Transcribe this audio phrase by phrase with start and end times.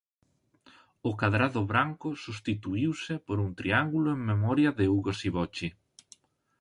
[1.09, 5.69] O cadrado branco substituíuse por un triángulo en memoria de Ugo Sivocci.